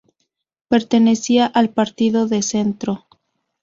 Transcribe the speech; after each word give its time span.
Pertenecía 0.67 1.45
al 1.45 1.69
partido 1.69 2.27
de 2.27 2.41
centro. 2.41 3.05